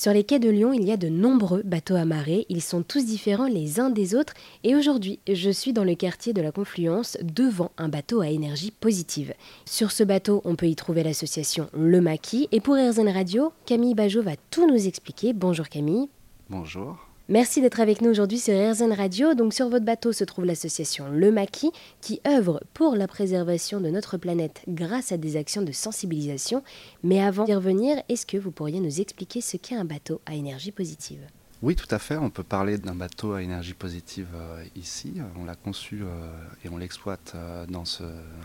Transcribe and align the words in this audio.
Sur 0.00 0.14
les 0.14 0.24
quais 0.24 0.38
de 0.38 0.48
Lyon, 0.48 0.72
il 0.72 0.84
y 0.84 0.92
a 0.92 0.96
de 0.96 1.10
nombreux 1.10 1.62
bateaux 1.62 1.94
amarrés. 1.94 2.46
Ils 2.48 2.62
sont 2.62 2.82
tous 2.82 3.04
différents 3.04 3.48
les 3.48 3.80
uns 3.80 3.90
des 3.90 4.14
autres. 4.14 4.32
Et 4.64 4.74
aujourd'hui, 4.74 5.18
je 5.30 5.50
suis 5.50 5.74
dans 5.74 5.84
le 5.84 5.94
quartier 5.94 6.32
de 6.32 6.40
la 6.40 6.52
Confluence 6.52 7.18
devant 7.22 7.70
un 7.76 7.90
bateau 7.90 8.22
à 8.22 8.28
énergie 8.28 8.70
positive. 8.70 9.34
Sur 9.66 9.90
ce 9.92 10.02
bateau, 10.02 10.40
on 10.46 10.56
peut 10.56 10.68
y 10.68 10.74
trouver 10.74 11.02
l'association 11.02 11.68
Le 11.74 12.00
Maquis. 12.00 12.48
Et 12.50 12.60
pour 12.60 12.76
RZN 12.76 13.10
Radio, 13.10 13.52
Camille 13.66 13.94
Bajot 13.94 14.22
va 14.22 14.36
tout 14.50 14.66
nous 14.66 14.86
expliquer. 14.86 15.34
Bonjour 15.34 15.68
Camille. 15.68 16.08
Bonjour. 16.48 17.09
Merci 17.32 17.60
d'être 17.60 17.78
avec 17.78 18.02
nous 18.02 18.10
aujourd'hui 18.10 18.40
sur 18.40 18.54
RZN 18.54 18.92
Radio. 18.92 19.34
Donc 19.34 19.54
sur 19.54 19.68
votre 19.68 19.84
bateau 19.84 20.10
se 20.10 20.24
trouve 20.24 20.44
l'association 20.44 21.08
Le 21.12 21.30
Maquis 21.30 21.70
qui 22.00 22.20
œuvre 22.26 22.60
pour 22.74 22.96
la 22.96 23.06
préservation 23.06 23.80
de 23.80 23.88
notre 23.88 24.16
planète 24.16 24.62
grâce 24.66 25.12
à 25.12 25.16
des 25.16 25.36
actions 25.36 25.62
de 25.62 25.70
sensibilisation. 25.70 26.64
Mais 27.04 27.22
avant 27.22 27.44
d'y 27.44 27.54
revenir, 27.54 28.02
est-ce 28.08 28.26
que 28.26 28.36
vous 28.36 28.50
pourriez 28.50 28.80
nous 28.80 29.00
expliquer 29.00 29.40
ce 29.42 29.56
qu'est 29.58 29.76
un 29.76 29.84
bateau 29.84 30.20
à 30.26 30.34
énergie 30.34 30.72
positive? 30.72 31.20
Oui, 31.62 31.76
tout 31.76 31.86
à 31.92 32.00
fait. 32.00 32.16
On 32.16 32.30
peut 32.30 32.42
parler 32.42 32.78
d'un 32.78 32.96
bateau 32.96 33.34
à 33.34 33.42
énergie 33.42 33.74
positive 33.74 34.26
euh, 34.34 34.64
ici. 34.74 35.12
On 35.38 35.44
l'a 35.44 35.54
conçu 35.54 36.02
euh, 36.02 36.32
et 36.64 36.68
on 36.68 36.78
l'exploite 36.78 37.34
euh, 37.36 37.64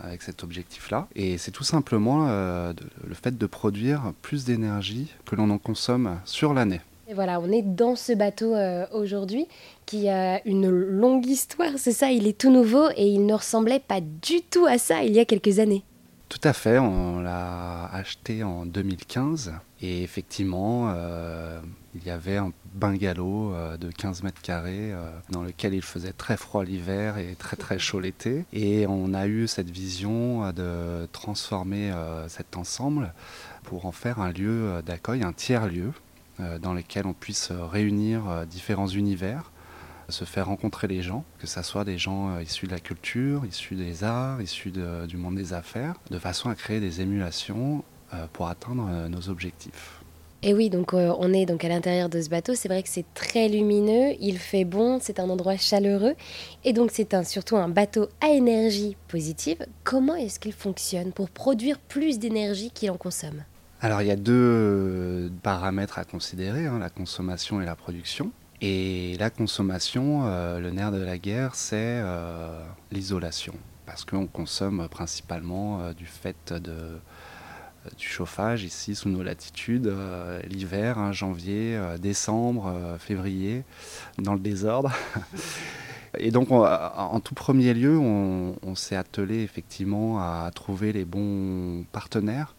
avec 0.00 0.22
cet 0.22 0.42
objectif-là. 0.42 1.06
Et 1.14 1.38
c'est 1.38 1.52
tout 1.52 1.62
simplement 1.62 2.26
le 2.26 3.14
fait 3.14 3.38
de 3.38 3.46
produire 3.46 4.12
plus 4.22 4.44
d'énergie 4.44 5.14
que 5.24 5.36
l'on 5.36 5.50
en 5.50 5.58
consomme 5.58 6.18
sur 6.24 6.52
l'année. 6.52 6.80
Voilà, 7.14 7.40
on 7.40 7.50
est 7.50 7.62
dans 7.62 7.96
ce 7.96 8.12
bateau 8.12 8.54
euh, 8.54 8.86
aujourd'hui 8.92 9.46
qui 9.86 10.08
a 10.08 10.46
une 10.46 10.68
longue 10.68 11.26
histoire, 11.26 11.72
c'est 11.76 11.92
ça, 11.92 12.10
il 12.10 12.26
est 12.26 12.38
tout 12.38 12.50
nouveau 12.50 12.88
et 12.96 13.06
il 13.06 13.26
ne 13.26 13.34
ressemblait 13.34 13.80
pas 13.80 14.00
du 14.00 14.40
tout 14.42 14.66
à 14.66 14.78
ça 14.78 15.02
il 15.02 15.12
y 15.12 15.20
a 15.20 15.24
quelques 15.24 15.58
années. 15.58 15.84
Tout 16.28 16.40
à 16.44 16.54
fait, 16.54 16.78
on 16.78 17.20
l'a 17.20 17.86
acheté 17.92 18.42
en 18.42 18.64
2015 18.64 19.52
et 19.82 20.02
effectivement, 20.02 20.90
euh, 20.94 21.60
il 21.94 22.04
y 22.04 22.10
avait 22.10 22.38
un 22.38 22.52
bungalow 22.74 23.52
euh, 23.52 23.76
de 23.76 23.90
15 23.90 24.22
mètres 24.22 24.40
carrés 24.40 24.92
dans 25.28 25.42
lequel 25.42 25.74
il 25.74 25.82
faisait 25.82 26.14
très 26.14 26.38
froid 26.38 26.64
l'hiver 26.64 27.18
et 27.18 27.34
très 27.38 27.56
très 27.56 27.78
chaud 27.78 28.00
l'été. 28.00 28.46
Et 28.54 28.86
on 28.86 29.12
a 29.12 29.26
eu 29.26 29.46
cette 29.46 29.68
vision 29.68 30.50
de 30.52 31.06
transformer 31.12 31.92
cet 32.28 32.56
ensemble 32.56 33.12
pour 33.64 33.84
en 33.84 33.92
faire 33.92 34.20
un 34.20 34.32
lieu 34.32 34.80
d'accueil, 34.86 35.22
un 35.22 35.34
tiers-lieu 35.34 35.90
euh, 35.90 36.11
dans 36.60 36.74
lesquels 36.74 37.06
on 37.06 37.12
puisse 37.12 37.50
euh, 37.50 37.64
réunir 37.64 38.28
euh, 38.28 38.44
différents 38.44 38.88
univers, 38.88 39.50
se 40.08 40.24
faire 40.24 40.46
rencontrer 40.46 40.88
les 40.88 41.00
gens, 41.00 41.24
que 41.38 41.46
ce 41.46 41.62
soit 41.62 41.84
des 41.84 41.96
gens 41.96 42.38
issus 42.40 42.66
de 42.66 42.72
la 42.72 42.80
culture, 42.80 43.46
issus 43.46 43.76
des 43.76 44.04
arts, 44.04 44.42
issus 44.42 44.72
du 45.08 45.16
monde 45.16 45.36
des 45.36 45.54
affaires, 45.54 45.94
de 46.10 46.18
façon 46.18 46.50
à 46.50 46.54
créer 46.54 46.80
des 46.80 47.00
émulations 47.00 47.82
pour 48.34 48.48
atteindre 48.48 49.08
nos 49.08 49.30
objectifs. 49.30 50.02
Et 50.42 50.52
oui, 50.52 50.68
donc 50.68 50.92
on 50.92 51.32
est 51.32 51.46
donc 51.46 51.64
à 51.64 51.68
l'intérieur 51.68 52.10
de 52.10 52.20
ce 52.20 52.28
bateau. 52.28 52.54
C'est 52.54 52.68
vrai 52.68 52.82
que 52.82 52.90
c'est 52.90 53.06
très 53.14 53.48
lumineux, 53.48 54.14
il 54.20 54.38
fait 54.38 54.64
bon, 54.64 54.98
c'est 55.00 55.20
un 55.20 55.30
endroit 55.30 55.56
chaleureux, 55.56 56.14
et 56.64 56.74
donc 56.74 56.90
c'est 56.92 57.14
un, 57.14 57.22
surtout 57.22 57.56
un 57.56 57.68
bateau 57.68 58.08
à 58.20 58.30
énergie 58.30 58.96
positive. 59.08 59.64
Comment 59.84 60.16
est-ce 60.16 60.40
qu'il 60.40 60.52
fonctionne 60.52 61.12
pour 61.12 61.30
produire 61.30 61.78
plus 61.78 62.18
d'énergie 62.18 62.70
qu'il 62.70 62.90
en 62.90 62.98
consomme? 62.98 63.44
Alors 63.82 64.00
il 64.00 64.06
y 64.06 64.12
a 64.12 64.16
deux 64.16 65.32
paramètres 65.42 65.98
à 65.98 66.04
considérer, 66.04 66.66
hein, 66.66 66.78
la 66.78 66.88
consommation 66.88 67.60
et 67.60 67.64
la 67.64 67.74
production. 67.74 68.30
Et 68.60 69.16
la 69.18 69.28
consommation, 69.28 70.22
euh, 70.24 70.60
le 70.60 70.70
nerf 70.70 70.92
de 70.92 71.02
la 71.02 71.18
guerre, 71.18 71.56
c'est 71.56 71.98
euh, 72.00 72.64
l'isolation. 72.92 73.54
Parce 73.84 74.04
qu'on 74.04 74.28
consomme 74.28 74.86
principalement 74.88 75.80
euh, 75.80 75.94
du 75.94 76.06
fait 76.06 76.52
de, 76.52 77.00
du 77.98 78.06
chauffage 78.06 78.62
ici 78.62 78.94
sous 78.94 79.08
nos 79.08 79.24
latitudes, 79.24 79.92
l'hiver, 80.48 80.98
hein, 80.98 81.10
janvier, 81.10 81.76
décembre, 82.00 82.96
février, 83.00 83.64
dans 84.18 84.34
le 84.34 84.40
désordre. 84.40 84.92
Et 86.18 86.30
donc, 86.30 86.52
en 86.52 87.18
tout 87.18 87.34
premier 87.34 87.74
lieu, 87.74 87.98
on 87.98 88.74
s'est 88.76 88.96
attelé 88.96 89.42
effectivement 89.42 90.20
à 90.20 90.48
trouver 90.54 90.92
les 90.92 91.06
bons 91.06 91.84
partenaires 91.90 92.54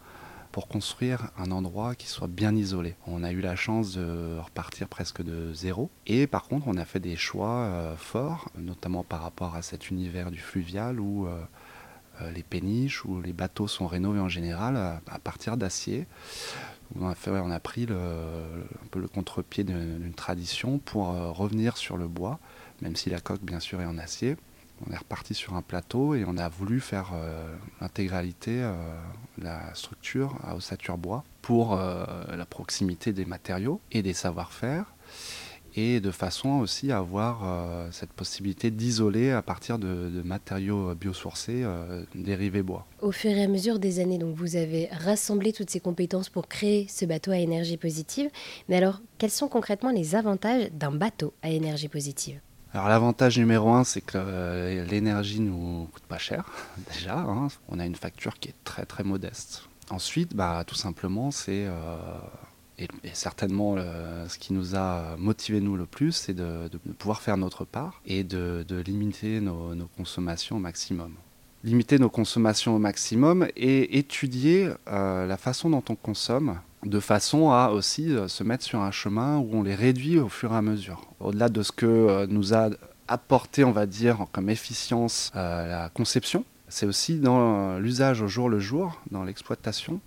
pour 0.53 0.67
construire 0.67 1.31
un 1.35 1.49
endroit 1.49 1.95
qui 1.95 2.07
soit 2.07 2.27
bien 2.27 2.55
isolé. 2.55 2.95
On 3.07 3.23
a 3.23 3.31
eu 3.31 3.41
la 3.41 3.55
chance 3.55 3.95
de 3.97 4.37
repartir 4.37 4.87
presque 4.87 5.23
de 5.23 5.51
zéro. 5.51 5.89
Et 6.05 6.27
par 6.27 6.43
contre, 6.43 6.67
on 6.67 6.77
a 6.77 6.85
fait 6.85 6.99
des 6.99 7.15
choix 7.15 7.63
euh, 7.63 7.95
forts, 7.97 8.49
notamment 8.55 9.03
par 9.03 9.23
rapport 9.23 9.55
à 9.55 9.63
cet 9.63 9.89
univers 9.89 10.29
du 10.29 10.37
fluvial 10.37 10.99
où 10.99 11.25
euh, 11.25 11.41
euh, 12.21 12.31
les 12.31 12.43
péniches, 12.43 13.03
où 13.03 13.19
les 13.19 13.33
bateaux 13.33 13.67
sont 13.67 13.87
rénovés 13.87 14.19
en 14.19 14.29
général 14.29 14.77
à, 14.77 15.19
partir 15.19 15.57
d'acier. 15.57 16.05
On 16.99 17.07
a, 17.07 17.15
fait, 17.15 17.31
on 17.31 17.49
a 17.49 17.59
pris 17.59 17.87
un 17.89 18.87
peu 18.91 18.99
le 18.99 19.07
contre-pied 19.07 19.63
d'une 19.63 20.13
tradition 20.13 20.77
pour 20.77 21.07
revenir 21.07 21.77
sur 21.77 21.97
le 21.97 22.07
bois, 22.07 22.37
même 22.83 22.95
si 22.95 23.09
la 23.09 23.19
coque 23.19 23.41
bien 23.41 23.59
sûr 23.59 23.81
est 23.81 23.87
en 23.87 23.97
acier 23.97 24.37
on 24.87 24.91
est 24.91 24.97
reparti 24.97 25.33
sur 25.33 25.53
un 25.53 25.61
plateau 25.61 26.15
et 26.15 26.25
on 26.27 26.37
a 26.37 26.49
voulu 26.49 26.79
faire 26.79 27.11
euh, 27.13 27.55
l'intégralité, 27.81 28.61
euh, 28.61 28.73
la 29.37 29.73
structure 29.75 30.37
à 30.43 30.55
ossature 30.55 30.97
bois 30.97 31.23
pour 31.41 31.73
euh, 31.73 32.05
la 32.35 32.45
proximité 32.45 33.13
des 33.13 33.25
matériaux 33.25 33.79
et 33.91 34.01
des 34.01 34.13
savoir-faire 34.13 34.85
et 35.75 35.99
de 35.99 36.11
façon 36.11 36.59
aussi 36.59 36.91
à 36.91 36.99
avoir 36.99 37.41
cette 37.91 38.13
possibilité 38.13 38.69
d'isoler 38.69 39.31
à 39.31 39.41
partir 39.41 39.79
de, 39.79 40.21
matériaux 40.23 40.93
biosourcés 40.93 41.65
dérivés 42.13 42.61
bois. 42.61 42.85
Au 43.01 43.11
fur 43.11 43.31
et 43.31 43.43
à 43.43 43.47
mesure 43.47 43.79
des 43.79 43.99
années, 43.99 44.19
donc 44.19 44.35
vous 44.35 44.55
avez 44.55 44.87
rassemblé 44.91 45.51
toutes 45.51 45.71
ces 45.71 45.79
compétences 45.79 46.29
pour 46.29 46.47
créer 46.47 46.85
ce 46.89 47.05
bateau 47.05 47.31
à 47.31 47.37
énergie 47.37 47.77
positive. 47.77 48.29
Mais 48.69 48.75
alors, 48.75 49.01
quels 49.17 49.31
sont 49.31 49.47
concrètement 49.47 49.89
les 49.89 50.13
avantages 50.13 50.69
d'un 50.73 50.91
bateau 50.91 51.33
à 51.41 51.49
énergie 51.49 51.87
positive? 51.87 52.39
Alors 52.73 52.87
l'avantage 52.87 53.37
numéro 53.37 53.71
un, 53.71 53.83
c'est 53.83 54.01
que 54.01 54.17
euh, 54.17 54.83
l'énergie 54.85 55.39
nous 55.39 55.87
coûte 55.93 56.03
pas 56.03 56.17
cher 56.17 56.45
déjà. 56.91 57.19
Hein. 57.19 57.49
On 57.69 57.79
a 57.79 57.85
une 57.85 57.95
facture 57.95 58.39
qui 58.39 58.49
est 58.49 58.55
très 58.63 58.85
très 58.85 59.03
modeste. 59.03 59.69
Ensuite, 59.91 60.35
bah, 60.35 60.63
tout 60.65 60.75
simplement, 60.75 61.29
c'est 61.29 61.67
euh, 61.67 61.97
et, 62.79 62.87
certainement 63.13 63.75
ce 63.75 64.37
qui 64.39 64.53
nous 64.53 64.75
a 64.75 65.15
motivé 65.17 65.61
nous 65.61 65.75
le 65.75 65.85
plus, 65.85 66.13
c'est 66.13 66.33
de, 66.33 66.69
pouvoir 66.97 67.21
faire 67.21 67.37
notre 67.37 67.65
part 67.65 68.01
et 68.05 68.23
de, 68.23 68.65
limiter 68.85 69.39
nos, 69.39 69.75
consommations 69.95 70.55
au 70.55 70.59
maximum. 70.59 71.13
Limiter 71.63 71.99
nos 71.99 72.09
consommations 72.09 72.75
au 72.75 72.79
maximum 72.79 73.47
et 73.55 73.97
étudier 73.97 74.69
euh, 74.87 75.25
la 75.27 75.37
façon 75.37 75.69
dont 75.69 75.83
on 75.89 75.95
consomme 75.95 76.59
de 76.85 76.99
façon 76.99 77.51
à 77.51 77.69
aussi 77.69 78.13
euh, 78.13 78.27
se 78.27 78.43
mettre 78.43 78.63
sur 78.63 78.81
un 78.81 78.91
chemin 78.91 79.37
où 79.37 79.49
on 79.53 79.63
les 79.63 79.75
réduit 79.75 80.19
au 80.19 80.29
fur 80.29 80.53
et 80.53 80.57
à 80.57 80.61
mesure. 80.61 81.07
Au-delà 81.19 81.49
de 81.49 81.63
ce 81.63 81.71
que 81.71 81.85
euh, 81.85 82.27
nous 82.27 82.53
a 82.53 82.69
apporté, 83.07 83.63
on 83.63 83.71
va 83.71 83.85
dire, 83.85 84.25
comme 84.31 84.49
efficience 84.49 85.31
euh, 85.35 85.67
la 85.67 85.89
conception, 85.89 86.45
c'est 86.67 86.85
aussi 86.85 87.19
dans 87.19 87.77
l'usage 87.77 88.21
au 88.21 88.27
jour 88.27 88.49
le 88.49 88.59
jour, 88.59 88.99
dans 89.11 89.23
l'exploitation 89.23 89.99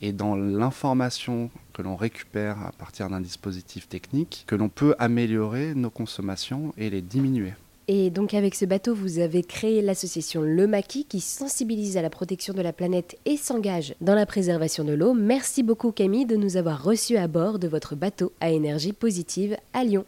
et 0.00 0.12
dans 0.12 0.34
l'information 0.36 1.50
que 1.72 1.82
l'on 1.82 1.96
récupère 1.96 2.56
à 2.66 2.72
partir 2.72 3.10
d'un 3.10 3.20
dispositif 3.20 3.88
technique, 3.88 4.44
que 4.46 4.54
l'on 4.54 4.68
peut 4.68 4.94
améliorer 4.98 5.74
nos 5.74 5.90
consommations 5.90 6.72
et 6.78 6.88
les 6.88 7.02
diminuer. 7.02 7.52
Et 7.88 8.10
donc 8.10 8.34
avec 8.34 8.54
ce 8.54 8.64
bateau, 8.64 8.94
vous 8.94 9.20
avez 9.20 9.42
créé 9.42 9.80
l'association 9.80 10.40
Le 10.42 10.66
Maquis 10.66 11.04
qui 11.04 11.20
sensibilise 11.20 11.96
à 11.96 12.02
la 12.02 12.10
protection 12.10 12.52
de 12.52 12.62
la 12.62 12.72
planète 12.72 13.16
et 13.26 13.36
s'engage 13.36 13.94
dans 14.00 14.14
la 14.14 14.26
préservation 14.26 14.82
de 14.82 14.92
l'eau. 14.92 15.14
Merci 15.14 15.62
beaucoup 15.62 15.92
Camille 15.92 16.26
de 16.26 16.36
nous 16.36 16.56
avoir 16.56 16.82
reçus 16.82 17.16
à 17.16 17.28
bord 17.28 17.58
de 17.58 17.68
votre 17.68 17.94
bateau 17.94 18.32
à 18.40 18.50
énergie 18.50 18.92
positive 18.92 19.56
à 19.72 19.84
Lyon. 19.84 20.04